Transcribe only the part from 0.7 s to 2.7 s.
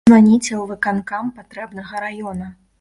выканкам патрэбнага раёна.